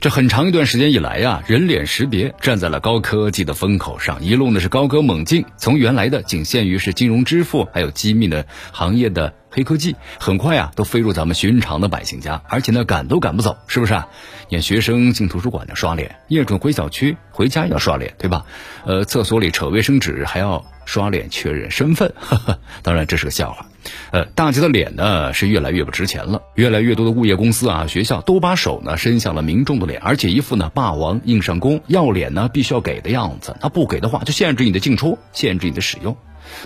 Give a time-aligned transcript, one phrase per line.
[0.00, 5.44] 这很长一段时间以来呀，人脸识别站在了高科技的风口上，一路呢是高歌猛进。
[5.56, 14.08] 从原来的仅限于是金融支付，还有机密的行业的黑科技，很快啊都飞入咱们寻常的百姓家，而且呢赶都赶不走，是不是啊？
[14.48, 18.44] 你看学生进图书馆要刷脸，业主回小区回家要刷脸，对吧？
[18.84, 22.12] 呃，厕所里扯卫生纸还要刷脸确认身份，
[22.82, 23.66] 当然这是个笑话。
[24.10, 36.16] 呃，大家的脸呢是越来越不值钱了，越来越多的物业公司啊、学校都把手呢伸向了民众的脸，而且一副呢霸王硬上弓，要脸呢必须要给的样子，那不给的话就限制你的进出，限制你的使用。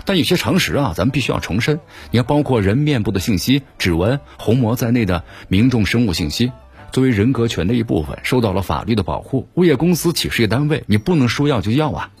[0.05, 1.79] 但有些常识啊，咱们必须要重申，
[2.11, 6.51] 你要包括人面部的信息、指纹、虹膜在内的民众生物信息，
[6.91, 9.47] 作为人格权的一部分，受到了法律的保护。
[9.55, 12.11] 物业公司、企事业单位，你不能说要就要啊。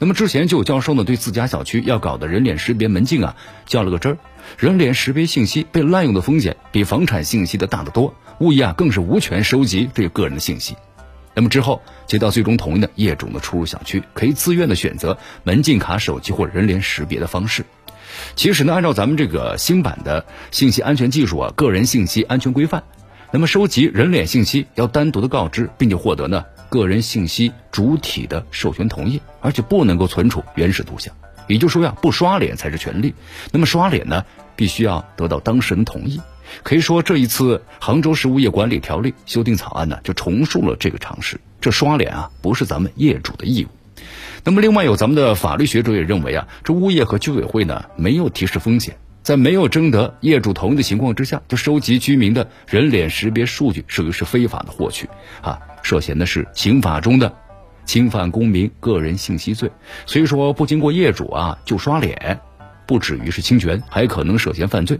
[0.00, 3.34] 那么之前就有教授呢，对自家小区要搞的人脸识别门禁啊，
[3.66, 4.18] 较了个真儿。
[4.56, 10.76] 人脸识别信息被滥用的风险比房产信息的大得多，物业啊更是无权收集这个个人的信息。
[11.34, 17.64] 那么之后接到最终同意的业主呢，出入小区可以自愿的选择门禁卡、手机或人脸识别的方式。
[18.36, 22.84] 其实呢，按照咱们这个新版的信息安全技术啊，个人信息安全规范，
[23.32, 31.14] 那么收集人脸信息要单独的告知，并且获得呢个人信息主体的授权同意，而且不能够存储原始图像。
[31.46, 33.14] 也就是说呀，不刷脸才是权利。
[33.52, 34.24] 那么刷脸呢，
[34.54, 36.20] 必须要得到当事人同意。
[36.62, 41.40] 可以说，这一次杭州市物业管理条例修订草案呢，就重塑了这个常识。
[41.60, 43.68] 这刷脸啊，不是咱们业主的义务。
[44.44, 48.96] 那么，另外有咱们的法律学者也认为啊，这物业和居委会呢，没有提示风险，
[49.28, 55.06] 在没有征得业主同意的情况之下，就收集居民的人脸识别数据，属于是非法的获取
[55.42, 57.30] 啊，涉嫌的是刑法中的
[57.84, 59.70] 侵犯公民个人信息罪。
[60.06, 62.40] 所以说，不经过业主啊就刷脸，
[62.86, 64.98] 不止于是侵权，还可能涉嫌犯罪。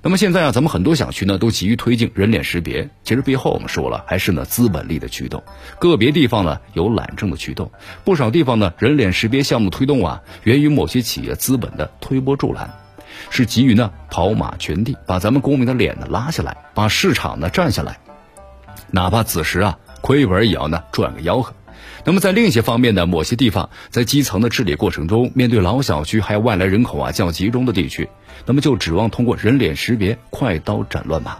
[0.00, 5.42] 那么现在啊，咱们很多小区呢都急于推进人脸识别，其实背后我们说了，还是呢资本力的驱动。
[5.78, 7.70] 个别地方呢有懒政的驱动，
[8.06, 12.70] 不少地方呢人脸识别项目推动啊，源于某些企业资本的推波助澜，
[13.30, 17.98] 是急于呢跑马圈地，把咱们公民的脸呢拉下来，把市场呢占下来，
[18.90, 21.52] 哪怕此时啊亏本也要呢赚个吆喝。
[22.04, 28.08] 那么在另一些方面呢，某些地方在基层的治理过程中，面对老小区还有外来人口啊较集中的地区，
[28.44, 31.38] 那么就指望通过人脸识别快刀斩乱麻。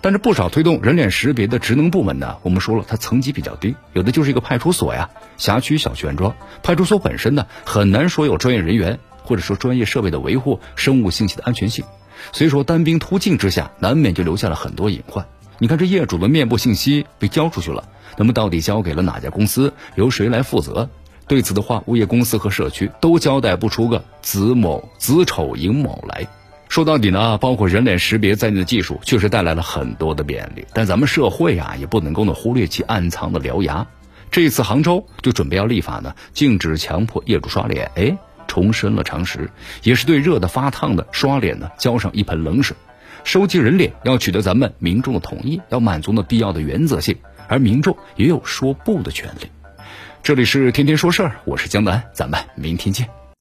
[0.00, 6.34] 但是不少推动人脸识别的职能部门呢，我们说了，它层级比较低，有的就是一个派出所呀、辖区小区庄。
[6.62, 11.84] 派出所本身呢，很难说有专业人员或者说专业设备的维护生物信息的安全性，
[12.32, 15.26] 所以说单兵突进之下，难免就留下了很多隐患。
[15.58, 17.84] 你看这业主的面部信息被交出去了。
[18.16, 19.72] 那么到底交给了哪家公司？
[19.94, 20.88] 由谁来负责？
[21.28, 26.26] 对此的话，物业公司和社区都交代不出个子某、子丑、寅卯来。
[26.68, 33.86] 说到底呢，包括人脸识别在内的技术确实带来了很多的便利，但咱们社会啊也不能够呢忽略其暗藏的獠牙。
[34.30, 38.16] 这次杭州就准备要立法呢，禁止强迫业主刷脸，哎，
[38.50, 39.48] 重申了常识，
[39.84, 42.76] 也是对热的发烫的刷脸呢浇上一盆冷水。
[43.22, 47.16] 收集人脸要取得咱们民众的同意，要满足呢必要的原则性。
[47.46, 49.48] 而民众也有说不的权利。
[50.20, 53.19] 这里是天天说事儿，我是江南，咱们明天见。